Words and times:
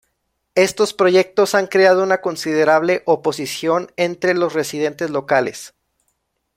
Estos 0.55 0.93
proyectos 0.95 1.53
han 1.53 1.67
creado 1.67 2.01
una 2.01 2.21
considerable 2.21 3.03
oposición 3.05 3.91
entre 3.97 4.33
los 4.33 4.53
residentes 4.53 5.11
locales. 5.11 5.75